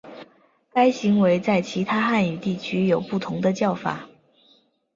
[0.73, 4.09] 该行为在其他汉语地区有不同的叫法。